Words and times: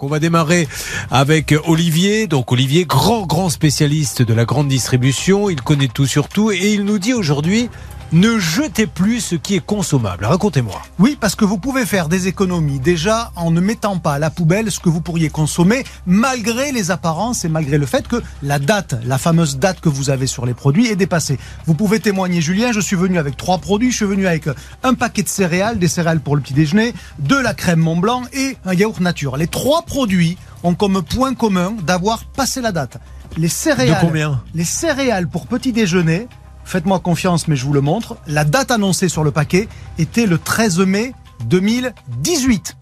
On 0.00 0.06
va 0.06 0.20
démarrer 0.20 0.68
avec 1.10 1.52
Olivier. 1.66 2.28
Donc 2.28 2.52
Olivier, 2.52 2.84
grand 2.84 3.26
grand 3.26 3.48
spécialiste 3.48 4.22
de 4.22 4.32
la 4.32 4.44
grande 4.44 4.68
distribution, 4.68 5.50
il 5.50 5.60
connaît 5.60 5.88
tout 5.88 6.06
sur 6.06 6.28
tout 6.28 6.52
et 6.52 6.72
il 6.72 6.84
nous 6.84 7.00
dit 7.00 7.12
aujourd'hui 7.12 7.68
ne 8.12 8.38
jetez 8.38 8.86
plus 8.86 9.20
ce 9.20 9.34
qui 9.34 9.54
est 9.56 9.64
consommable. 9.64 10.24
Racontez-moi. 10.24 10.80
Oui, 10.98 11.16
parce 11.20 11.34
que 11.34 11.44
vous 11.44 11.58
pouvez 11.58 11.84
faire 11.84 12.08
des 12.08 12.26
économies 12.26 12.78
déjà 12.80 13.30
en 13.36 13.50
ne 13.50 13.60
mettant 13.60 13.98
pas 13.98 14.14
à 14.14 14.18
la 14.18 14.30
poubelle 14.30 14.70
ce 14.70 14.80
que 14.80 14.88
vous 14.88 15.00
pourriez 15.02 15.28
consommer 15.28 15.84
malgré 16.06 16.72
les 16.72 16.90
apparences 16.90 17.44
et 17.44 17.48
malgré 17.48 17.76
le 17.76 17.84
fait 17.86 18.08
que 18.08 18.22
la 18.42 18.58
date, 18.58 18.94
la 19.04 19.18
fameuse 19.18 19.58
date 19.58 19.80
que 19.80 19.88
vous 19.90 20.08
avez 20.10 20.26
sur 20.26 20.46
les 20.46 20.54
produits 20.54 20.86
est 20.86 20.96
dépassée. 20.96 21.38
Vous 21.66 21.74
pouvez 21.74 22.00
témoigner, 22.00 22.40
Julien, 22.40 22.72
je 22.72 22.80
suis 22.80 22.96
venu 22.96 23.18
avec 23.18 23.36
trois 23.36 23.58
produits. 23.58 23.90
Je 23.90 23.96
suis 23.96 24.06
venu 24.06 24.26
avec 24.26 24.48
un 24.82 24.94
paquet 24.94 25.22
de 25.22 25.28
céréales, 25.28 25.78
des 25.78 25.88
céréales 25.88 26.20
pour 26.20 26.34
le 26.36 26.42
petit 26.42 26.54
déjeuner, 26.54 26.94
de 27.18 27.36
la 27.36 27.52
crème 27.52 27.80
Mont 27.80 27.96
Blanc 27.98 28.22
et 28.32 28.56
un 28.64 28.72
yaourt 28.74 29.00
nature. 29.00 29.36
Les 29.36 29.48
trois 29.48 29.82
produits 29.82 30.38
ont 30.62 30.74
comme 30.74 31.02
point 31.02 31.34
commun 31.34 31.74
d'avoir 31.86 32.24
passé 32.24 32.60
la 32.60 32.72
date. 32.72 32.96
Les 33.36 33.48
céréales, 33.48 34.00
De 34.00 34.06
combien? 34.06 34.42
les 34.54 34.64
céréales 34.64 35.28
pour 35.28 35.46
petit 35.46 35.72
déjeuner, 35.72 36.26
faites-moi 36.68 37.00
confiance 37.00 37.48
mais 37.48 37.56
je 37.56 37.64
vous 37.64 37.72
le 37.72 37.80
montre, 37.80 38.16
la 38.26 38.44
date 38.44 38.70
annoncée 38.70 39.08
sur 39.08 39.24
le 39.24 39.30
paquet 39.30 39.68
était 39.98 40.26
le 40.26 40.38
13 40.38 40.80
mai 40.80 41.14
2018. 41.46 42.77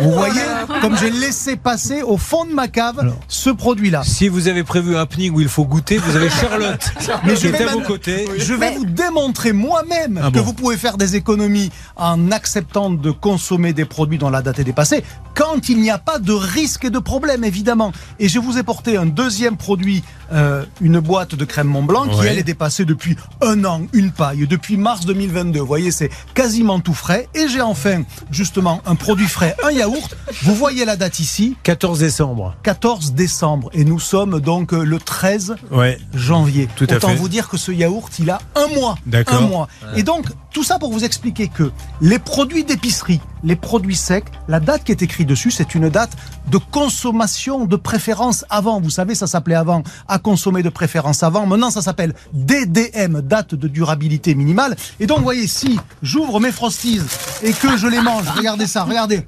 Vous 0.00 0.12
voyez, 0.12 0.40
comme 0.80 0.96
j'ai 0.96 1.10
laissé 1.10 1.56
passer 1.56 2.02
au 2.02 2.16
fond 2.16 2.44
de 2.44 2.52
ma 2.52 2.68
cave 2.68 3.12
ce 3.28 3.50
produit-là. 3.50 4.02
Si 4.04 4.28
vous 4.28 4.48
avez 4.48 4.62
prévu 4.64 4.96
un 4.96 5.00
happening 5.00 5.32
où 5.34 5.40
il 5.40 5.48
faut 5.48 5.64
goûter, 5.64 5.98
vous 5.98 6.16
avez 6.16 6.30
Charlotte 6.30 6.92
Mais 7.24 7.34
qui 7.34 7.42
je 7.42 7.48
est 7.48 7.50
vais 7.52 7.64
à 7.64 7.72
vos 7.72 7.78
même- 7.78 7.86
côtés. 7.86 8.26
Je 8.38 8.54
vais 8.54 8.76
vous 8.76 8.86
démontrer 8.86 9.52
moi-même 9.52 10.20
Ah 10.22 10.28
que 10.30 10.38
bon 10.38 10.42
vous 10.42 10.52
pouvez 10.54 10.76
faire 10.76 10.96
des 10.96 11.16
économies 11.16 11.70
en 11.96 12.30
acceptant 12.30 12.90
de 12.90 13.10
consommer 13.10 13.72
des 13.72 13.84
produits 13.84 14.18
dont 14.18 14.30
la 14.30 14.42
date 14.42 14.58
est 14.58 14.64
dépassée, 14.64 15.04
quand 15.34 15.68
il 15.68 15.80
n'y 15.80 15.90
a 15.90 15.98
pas 15.98 16.18
de 16.18 16.32
risque 16.32 16.84
et 16.84 16.90
de 16.90 16.98
problème, 16.98 17.44
évidemment. 17.44 17.92
Et 18.18 18.28
je 18.28 18.38
vous 18.38 18.58
ai 18.58 18.62
porté 18.62 18.96
un 18.96 19.06
deuxième 19.06 19.56
produit, 19.56 20.02
euh, 20.32 20.64
une 20.80 20.98
boîte 21.00 21.34
de 21.34 21.44
crème 21.44 21.68
Mont 21.68 21.82
Blanc, 21.82 22.06
qui 22.08 22.18
Ouais. 22.20 22.28
elle 22.28 22.38
est 22.38 22.42
dépassée 22.42 22.84
depuis 22.84 23.16
un 23.42 23.64
an, 23.64 23.82
une 23.92 24.10
paille, 24.12 24.46
depuis 24.46 24.76
mars 24.76 25.06
2022. 25.06 25.60
Vous 25.60 25.66
voyez, 25.66 25.90
c'est 25.90 26.10
quasiment 26.34 26.80
tout 26.80 26.94
frais. 26.94 27.28
Et 27.34 27.48
j'ai 27.48 27.60
enfin, 27.60 28.02
justement, 28.30 28.80
un 28.86 28.94
produit 28.96 29.26
frais, 29.28 29.56
un 29.64 29.70
yaourt. 29.80 30.16
Vous 30.42 30.54
voyez 30.54 30.84
la 30.84 30.96
date 30.96 31.18
ici, 31.20 31.56
14 31.62 31.98
décembre. 31.98 32.54
14 32.62 33.12
décembre. 33.12 33.70
Et 33.72 33.84
nous 33.84 33.98
sommes 34.00 34.40
donc 34.40 34.72
euh, 34.72 34.84
le 34.84 34.98
13 34.98 35.56
Ouais. 35.70 35.98
janvier. 36.14 36.68
Tout 36.76 36.86
à 36.90 36.94
Autant 36.96 37.08
fait. 37.08 37.14
vous 37.16 37.28
dire 37.28 37.48
que 37.48 37.56
ce 37.56 37.72
yaourt, 37.72 38.12
il 38.18 38.30
a 38.30 38.38
un 38.54 38.66
mois. 38.74 38.96
D'accord. 39.06 39.38
Un 39.42 39.46
mois. 39.46 39.68
Et 39.96 40.02
donc, 40.02 40.26
tout 40.52 40.64
ça 40.64 40.78
pour 40.78 40.92
vous 40.92 41.04
expliquer 41.04 41.48
que 41.48 41.70
les 42.00 42.18
produits 42.18 42.64
d'épicerie, 42.64 43.20
les 43.44 43.56
produits 43.56 43.96
secs, 43.96 44.24
la 44.48 44.60
date 44.60 44.84
qui 44.84 44.92
est 44.92 45.02
écrite 45.02 45.28
dessus, 45.28 45.50
c'est 45.50 45.74
une 45.74 45.88
date 45.88 46.10
de 46.50 46.58
consommation 46.58 47.64
de 47.64 47.76
préférence 47.76 48.44
avant. 48.50 48.80
Vous 48.80 48.90
savez, 48.90 49.14
ça 49.14 49.26
s'appelait 49.26 49.54
avant 49.54 49.82
à 50.08 50.18
consommer 50.18 50.62
de 50.62 50.68
préférence 50.68 51.22
avant. 51.22 51.46
Maintenant, 51.46 51.70
ça 51.70 51.82
s'appelle 51.82 52.14
DDM, 52.32 53.20
date 53.22 53.54
de 53.54 53.68
durabilité 53.68 54.34
minimale. 54.34 54.76
Et 54.98 55.06
donc, 55.06 55.18
vous 55.18 55.24
voyez, 55.24 55.46
si 55.46 55.78
j'ouvre 56.02 56.40
mes 56.40 56.52
frosties 56.52 57.00
et 57.42 57.52
que 57.52 57.76
je 57.76 57.86
les 57.86 58.00
mange, 58.00 58.28
regardez 58.36 58.66
ça, 58.66 58.84
regardez. 58.84 59.26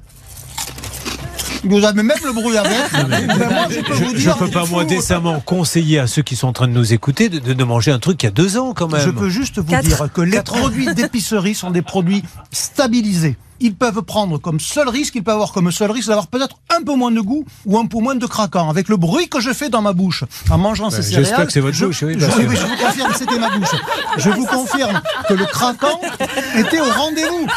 Vous 1.63 1.83
avez 1.83 2.03
même 2.03 2.17
le 2.23 2.31
moi, 2.33 3.67
je 3.69 3.79
peux 3.81 3.93
vous 3.93 4.35
peux 4.37 4.47
pas, 4.51 4.65
moi, 4.65 4.85
décemment 4.85 5.39
conseiller 5.39 5.99
à 5.99 6.07
ceux 6.07 6.21
qui 6.21 6.35
sont 6.35 6.47
en 6.47 6.53
train 6.53 6.67
de 6.67 6.73
nous 6.73 6.93
écouter 6.93 7.29
de, 7.29 7.39
de 7.39 7.63
manger 7.63 7.91
un 7.91 7.99
truc 7.99 8.21
il 8.23 8.25
y 8.25 8.29
a 8.29 8.31
deux 8.31 8.57
ans 8.57 8.73
quand 8.73 8.87
même. 8.91 9.01
Je 9.01 9.09
peux 9.09 9.29
juste 9.29 9.59
vous 9.59 9.65
Quatre. 9.71 9.83
dire 9.85 10.09
que 10.13 10.21
les 10.21 10.31
Quatre 10.31 10.53
produits 10.53 10.93
d'épicerie 10.93 11.55
sont 11.55 11.71
des 11.71 11.81
produits 11.81 12.23
stabilisés. 12.51 13.37
Ils 13.59 13.75
peuvent 13.75 14.01
prendre 14.01 14.39
comme 14.39 14.59
seul 14.59 14.89
risque, 14.89 15.15
ils 15.15 15.23
peuvent 15.23 15.35
avoir 15.35 15.53
comme 15.53 15.71
seul 15.71 15.89
risque 15.89 16.07
d'avoir 16.09 16.27
peut-être 16.27 16.57
un 16.75 16.83
peu 16.83 16.95
moins 16.95 17.11
de 17.11 17.21
goût 17.21 17.45
ou 17.65 17.77
un 17.77 17.85
peu 17.85 17.99
moins 17.99 18.15
de 18.15 18.25
craquant. 18.25 18.69
Avec 18.69 18.89
le 18.89 18.97
bruit 18.97 19.29
que 19.29 19.39
je 19.39 19.53
fais 19.53 19.69
dans 19.69 19.81
ma 19.81 19.93
bouche 19.93 20.25
en 20.49 20.57
mangeant 20.57 20.89
ces 20.89 21.01
céréales. 21.01 21.23
j'espère 21.25 21.45
que 21.45 21.53
c'est 21.53 21.59
votre 21.61 21.77
je, 21.77 21.85
bouche, 21.85 22.03
oui, 22.03 22.15
je- 22.19 22.25
que- 22.25 22.41
oui, 22.49 22.57
je 22.57 22.65
vous 22.65 22.75
confirme, 22.75 23.13
c'était 23.17 23.39
ma 23.39 23.49
bouche. 23.55 23.69
Je 24.17 24.29
vous 24.31 24.45
confirme 24.47 25.01
que 25.29 25.33
le 25.35 25.45
craquant 25.45 26.01
était 26.57 26.81
au 26.81 26.91
rendez-vous. 26.91 27.47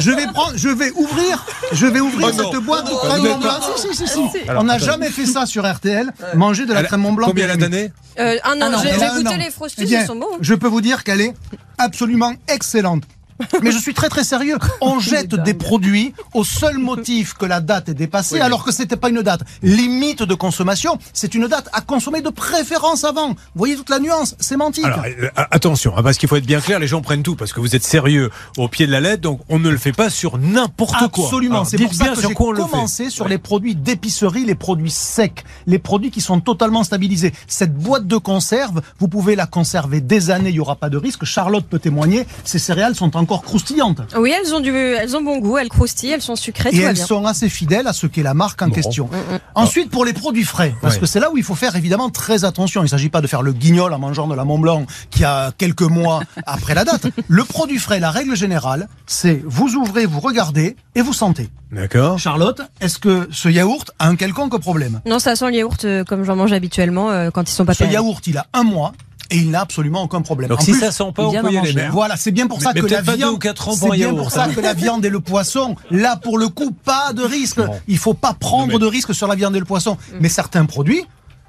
Je 0.00 0.10
vais 0.10 0.26
prendre, 0.26 0.52
je 0.56 0.68
vais 0.68 0.90
ouvrir, 0.92 1.44
je 1.72 1.86
vais 1.86 2.00
ouvrir 2.00 2.28
Oh 2.32 2.50
cette 2.52 2.62
boîte 2.64 2.86
de 2.86 2.90
Vous 2.90 2.96
crème 2.98 3.22
Mont 3.22 3.38
Blanc. 3.38 3.50
pas- 3.50 3.60
Si, 3.76 3.88
si, 3.96 4.06
si, 4.06 4.28
si. 4.30 4.48
Alors, 4.48 4.62
On 4.62 4.66
n'a 4.66 4.78
jamais 4.78 5.10
fait 5.10 5.26
ça 5.26 5.46
sur 5.46 5.64
RTL, 5.70 6.10
manger 6.34 6.66
de 6.66 6.72
la 6.72 6.82
crème 6.84 7.00
Mont 7.02 7.12
Blanc. 7.12 7.28
Combien 7.28 7.44
elle 7.44 7.50
a 7.52 7.56
d'années 7.56 7.92
Euh, 8.18 8.36
un 8.44 8.60
an, 8.60 8.70
Ah, 8.74 8.80
j'ai 8.82 8.90
goûté 9.22 9.28
an. 9.34 9.36
les 9.38 9.50
frosties, 9.50 9.82
Eh 9.82 9.86
bien, 9.86 10.02
ils 10.02 10.06
sont 10.06 10.16
bons. 10.16 10.26
Je 10.40 10.54
peux 10.54 10.66
vous 10.68 10.80
dire 10.80 11.04
qu'elle 11.04 11.20
est 11.20 11.34
absolument 11.78 12.32
excellente. 12.48 13.04
Mais 13.62 13.70
je 13.70 13.78
suis 13.78 13.94
très 13.94 14.08
très 14.08 14.24
sérieux. 14.24 14.58
On 14.80 14.98
jette 15.00 15.34
des 15.34 15.54
produits 15.54 16.14
au 16.34 16.44
seul 16.44 16.78
motif 16.78 17.34
que 17.34 17.46
la 17.46 17.60
date 17.60 17.88
est 17.88 17.94
dépassée, 17.94 18.40
alors 18.40 18.64
que 18.64 18.72
c'était 18.72 18.96
pas 18.96 19.08
une 19.08 19.22
date 19.22 19.42
limite 19.62 20.22
de 20.22 20.34
consommation. 20.34 20.98
C'est 21.12 21.34
une 21.34 21.46
date 21.46 21.68
à 21.72 21.80
consommer 21.80 22.22
de 22.22 22.30
préférence 22.30 23.04
avant. 23.04 23.30
Vous 23.30 23.34
voyez 23.54 23.76
toute 23.76 23.90
la 23.90 23.98
nuance 23.98 24.34
sémantique. 24.40 24.84
Alors, 24.84 25.04
euh, 25.04 25.28
attention, 25.36 25.96
hein, 25.96 26.02
parce 26.02 26.18
qu'il 26.18 26.28
faut 26.28 26.36
être 26.36 26.46
bien 26.46 26.60
clair, 26.60 26.78
les 26.78 26.86
gens 26.86 27.02
prennent 27.02 27.22
tout, 27.22 27.36
parce 27.36 27.52
que 27.52 27.60
vous 27.60 27.76
êtes 27.76 27.84
sérieux 27.84 28.30
au 28.56 28.68
pied 28.68 28.86
de 28.86 28.92
la 28.92 29.00
lettre, 29.00 29.22
donc 29.22 29.40
on 29.48 29.58
ne 29.58 29.68
le 29.68 29.78
fait 29.78 29.92
pas 29.92 30.10
sur 30.10 30.38
n'importe 30.38 31.10
quoi. 31.10 31.24
Absolument, 31.24 31.64
c'est 31.64 31.78
pour 31.78 31.94
ça 31.94 32.04
bien 32.04 32.14
que 32.14 32.20
j'ai 32.20 32.34
on 32.38 32.52
le 32.52 32.62
fait. 32.62 32.70
commencé 32.70 33.10
sur 33.10 33.28
les 33.28 33.38
produits 33.38 33.74
d'épicerie, 33.74 34.44
les 34.44 34.54
produits 34.54 34.90
secs, 34.90 35.44
les 35.66 35.78
produits 35.78 36.10
qui 36.10 36.20
sont 36.20 36.40
totalement 36.40 36.84
stabilisés. 36.84 37.32
Cette 37.46 37.74
boîte 37.74 38.06
de 38.06 38.16
conserve, 38.16 38.80
vous 38.98 39.08
pouvez 39.08 39.36
la 39.36 39.46
conserver 39.46 40.00
des 40.00 40.30
années, 40.30 40.50
il 40.50 40.54
n'y 40.54 40.60
aura 40.60 40.76
pas 40.76 40.90
de 40.90 40.96
risque. 40.96 41.24
Charlotte 41.24 41.66
peut 41.66 41.78
témoigner, 41.78 42.26
ces 42.44 42.58
céréales 42.58 42.94
sont 42.94 43.16
encore 43.16 43.29
croustillantes. 43.38 44.00
Oui, 44.16 44.32
elles 44.36 44.54
ont, 44.54 44.60
du, 44.60 44.74
elles 44.74 45.16
ont 45.16 45.22
bon 45.22 45.38
goût, 45.38 45.58
elles 45.58 45.68
croustillent, 45.68 46.10
elles 46.10 46.22
sont 46.22 46.36
sucrées, 46.36 46.70
Et 46.70 46.72
tout 46.76 46.82
va 46.82 46.88
elles 46.88 46.94
bien. 46.94 47.06
sont 47.06 47.24
assez 47.26 47.48
fidèles 47.48 47.86
à 47.86 47.92
ce 47.92 48.06
qu'est 48.06 48.22
la 48.22 48.34
marque 48.34 48.60
en 48.62 48.68
Bon. 48.68 48.74
question. 48.74 49.08
Ensuite, 49.54 49.90
pour 49.90 50.04
les 50.04 50.12
produits 50.12 50.44
frais, 50.44 50.74
parce 50.82 50.94
Ouais. 50.94 51.00
que 51.00 51.06
c'est 51.06 51.20
là 51.20 51.30
où 51.30 51.36
il 51.36 51.42
faut 51.44 51.54
faire 51.54 51.76
évidemment 51.76 52.10
très 52.10 52.44
attention. 52.44 52.80
Il 52.82 52.84
ne 52.84 52.88
s'agit 52.88 53.08
pas 53.08 53.20
de 53.20 53.26
faire 53.26 53.42
le 53.42 53.52
guignol 53.52 53.92
en 53.92 53.98
mangeant 53.98 54.26
de 54.26 54.34
la 54.34 54.44
Mont 54.44 54.58
Blanc 54.58 54.84
qui 55.10 55.24
a 55.24 55.52
quelques 55.56 55.82
mois 55.82 56.22
après 56.46 56.74
la 56.74 56.84
date. 56.84 57.06
Le 57.28 57.44
produit 57.44 57.78
frais, 57.78 58.00
la 58.00 58.10
règle 58.10 58.36
générale, 58.36 58.88
c'est 59.06 59.40
vous 59.44 59.74
ouvrez, 59.76 60.06
vous 60.06 60.20
regardez 60.20 60.76
et 60.94 61.02
vous 61.02 61.12
sentez. 61.12 61.48
D'accord. 61.72 62.18
Charlotte, 62.18 62.60
est-ce 62.80 62.98
que 62.98 63.28
ce 63.30 63.48
yaourt 63.48 63.92
a 64.00 64.08
un 64.08 64.16
quelconque 64.16 64.58
problème? 64.60 65.00
Non, 65.06 65.18
ça 65.20 65.36
sent 65.36 65.46
le 65.50 65.54
yaourt 65.56 65.84
euh, 65.84 66.02
comme 66.04 66.24
j'en 66.24 66.34
mange 66.34 66.52
habituellement 66.52 67.10
euh, 67.10 67.30
quand 67.30 67.48
ils 67.48 67.52
sont 67.54 67.64
pas 67.64 67.74
Ce 67.74 67.84
yaourt, 67.84 68.26
il 68.26 68.38
a 68.38 68.46
un 68.52 68.64
mois 68.64 68.92
et 69.30 69.36
il 69.36 69.50
n'a 69.50 69.60
absolument 69.60 70.02
aucun 70.02 70.22
problème. 70.22 70.48
Donc 70.50 70.60
En 70.60 70.62
si 70.62 70.72
plus, 70.72 70.80
ça 70.80 70.92
sent 70.92 71.04
pas, 71.14 71.24
on 71.26 71.30
peut 71.30 71.52
y 71.52 71.58
aller. 71.58 71.80
hein. 71.80 71.88
Voilà, 71.92 72.16
c'est 72.16 72.30
bien 72.32 72.46
pour 72.46 72.60
ça 72.60 72.72
Mais 72.74 72.80
que 72.80 72.86
la 72.86 73.00
viande, 73.02 73.34
ou 73.34 73.38
quatre 73.38 73.68
ans 73.68 73.72
c'est 73.72 73.80
pour 73.80 73.92
un 73.92 73.96
bien 73.96 74.06
yaourt, 74.08 74.18
pour 74.18 74.30
ça 74.30 74.48
que 74.48 74.60
la 74.60 74.74
viande 74.74 75.04
et 75.04 75.10
le 75.10 75.20
poisson, 75.20 75.76
là 75.90 76.16
pour 76.16 76.38
le 76.38 76.48
coup, 76.48 76.70
pas 76.72 77.12
de 77.12 77.22
risque. 77.22 77.60
Il 77.88 77.98
faut 77.98 78.14
pas 78.14 78.34
prendre 78.34 78.72
mais- 78.74 78.78
de 78.78 78.86
risque 78.86 79.14
sur 79.14 79.26
la 79.26 79.34
viande 79.34 79.54
et 79.56 79.60
le 79.60 79.64
poisson. 79.64 79.96
Mais 80.20 80.28
certains 80.28 80.64
produits, 80.66 81.04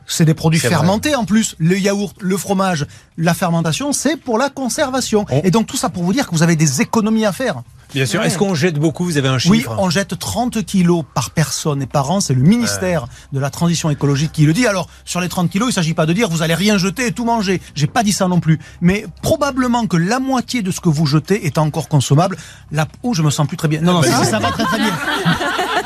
c'est 0.07 0.25
des 0.25 0.33
produits 0.33 0.59
vrai. 0.59 0.69
fermentés 0.69 1.15
en 1.15 1.25
plus. 1.25 1.55
Le 1.57 1.77
yaourt, 1.79 2.15
le 2.19 2.37
fromage, 2.37 2.85
la 3.17 3.33
fermentation, 3.33 3.93
c'est 3.93 4.17
pour 4.17 4.37
la 4.37 4.49
conservation. 4.49 5.25
On- 5.29 5.41
Et 5.43 5.51
donc 5.51 5.67
tout 5.67 5.77
ça 5.77 5.89
pour 5.89 6.03
vous 6.03 6.13
dire 6.13 6.27
que 6.27 6.31
vous 6.35 6.43
avez 6.43 6.55
des 6.55 6.81
économies 6.81 7.25
à 7.25 7.31
faire. 7.31 7.61
Bien 7.93 8.05
sûr. 8.05 8.21
Est-ce 8.21 8.37
qu'on 8.37 8.55
jette 8.55 8.79
beaucoup 8.79 9.05
Vous 9.05 9.17
avez 9.17 9.27
un 9.27 9.37
chiffre 9.37 9.51
Oui, 9.51 9.65
on 9.77 9.89
jette 9.89 10.17
30 10.17 10.63
kilos 10.65 11.03
par 11.13 11.31
personne 11.31 11.81
et 11.81 11.85
par 11.85 12.09
an. 12.11 12.19
C'est 12.21 12.33
le 12.33 12.41
ministère 12.41 13.05
de 13.33 13.39
la 13.39 13.49
Transition 13.49 13.89
écologique 13.89 14.31
qui 14.31 14.45
le 14.45 14.53
dit. 14.53 14.67
Alors, 14.67 14.87
sur 15.05 15.21
les 15.21 15.29
30 15.29 15.49
kilos, 15.49 15.67
il 15.67 15.71
ne 15.71 15.75
s'agit 15.75 15.93
pas 15.93 16.05
de 16.05 16.13
dire 16.13 16.29
vous 16.29 16.41
allez 16.41 16.55
rien 16.55 16.77
jeter 16.77 17.07
et 17.07 17.11
tout 17.11 17.25
manger. 17.25 17.61
J'ai 17.75 17.87
pas 17.87 18.03
dit 18.03 18.13
ça 18.13 18.27
non 18.27 18.39
plus. 18.39 18.59
Mais 18.81 19.05
probablement 19.21 19.87
que 19.87 19.97
la 19.97 20.19
moitié 20.19 20.61
de 20.61 20.71
ce 20.71 20.79
que 20.79 20.89
vous 20.89 21.05
jetez 21.05 21.45
est 21.45 21.57
encore 21.57 21.87
consommable. 21.87 22.37
La... 22.71 22.87
Oh, 23.03 23.13
je 23.13 23.21
me 23.21 23.29
sens 23.29 23.47
plus 23.47 23.57
très 23.57 23.67
bien. 23.67 23.81
Non, 23.81 23.93
non, 23.93 24.03
ça, 24.03 24.23
ça 24.23 24.39
va 24.39 24.51
très 24.51 24.63
très 24.63 24.77
bien. 24.77 24.97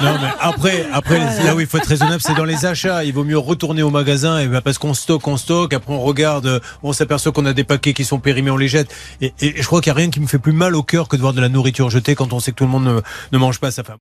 Non, 0.01 0.17
mais 0.21 0.27
après, 0.41 0.85
après 0.91 1.19
là 1.45 1.55
où 1.55 1.61
il 1.61 1.67
faut 1.67 1.77
être 1.77 1.87
raisonnable, 1.87 2.21
c'est 2.21 2.33
dans 2.33 2.43
les 2.43 2.65
achats. 2.65 3.05
Il 3.05 3.13
vaut 3.13 3.23
mieux 3.23 3.37
retourner 3.37 3.81
au 3.81 3.89
magasin 3.89 4.39
et 4.39 4.47
ben, 4.47 4.61
parce 4.61 4.77
qu'on 4.77 4.93
stocke, 4.93 5.25
on 5.27 5.37
stocke. 5.37 5.73
Après, 5.73 5.93
on 5.93 6.01
regarde, 6.01 6.61
on 6.83 6.91
s'aperçoit 6.91 7.31
qu'on 7.31 7.45
a 7.45 7.53
des 7.53 7.63
paquets 7.63 7.93
qui 7.93 8.03
sont 8.03 8.19
périmés, 8.19 8.51
on 8.51 8.57
les 8.57 8.67
jette. 8.67 8.93
Et, 9.21 9.33
et 9.39 9.61
je 9.61 9.65
crois 9.65 9.79
qu'il 9.81 9.93
n'y 9.93 9.97
a 9.97 9.99
rien 10.01 10.09
qui 10.09 10.19
me 10.19 10.27
fait 10.27 10.37
plus 10.37 10.51
mal 10.51 10.75
au 10.75 10.83
cœur 10.83 11.07
que 11.07 11.15
de 11.15 11.21
voir 11.21 11.33
de 11.33 11.39
la 11.39 11.47
nourriture 11.49 11.89
quand 12.15 12.33
on 12.33 12.39
sait 12.39 12.51
que 12.51 12.57
tout 12.57 12.65
le 12.65 12.69
monde 12.69 12.83
ne, 12.83 13.01
ne 13.31 13.37
mange 13.37 13.59
pas 13.59 13.71
sa 13.71 13.83
femme. 13.83 13.97